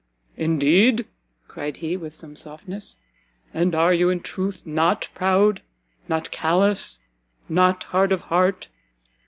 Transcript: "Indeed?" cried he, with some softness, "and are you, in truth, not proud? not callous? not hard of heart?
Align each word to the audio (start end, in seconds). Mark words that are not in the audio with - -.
"Indeed?" 0.35 1.05
cried 1.47 1.77
he, 1.77 1.95
with 1.95 2.15
some 2.15 2.35
softness, 2.35 2.97
"and 3.53 3.75
are 3.75 3.93
you, 3.93 4.09
in 4.09 4.21
truth, 4.21 4.65
not 4.65 5.07
proud? 5.13 5.61
not 6.09 6.31
callous? 6.31 6.97
not 7.47 7.83
hard 7.83 8.11
of 8.11 8.21
heart? 8.21 8.67